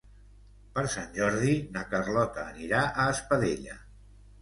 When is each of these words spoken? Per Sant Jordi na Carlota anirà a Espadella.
Per 0.77 0.83
Sant 0.93 1.11
Jordi 1.19 1.53
na 1.77 1.85
Carlota 1.93 2.49
anirà 2.49 2.83
a 2.89 3.09
Espadella. 3.15 3.83